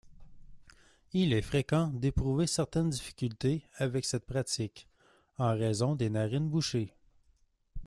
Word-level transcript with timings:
Il 1.13 1.31
est 1.31 1.43
fréquent 1.43 1.89
d'éprouver 1.89 2.47
certaines 2.47 2.89
difficultés 2.89 3.67
avec 3.75 4.03
cette 4.05 4.25
pratique, 4.25 4.87
en 5.37 5.51
raison 5.55 5.93
des 5.93 6.09
narines 6.09 6.49
bouchées. 6.49 6.95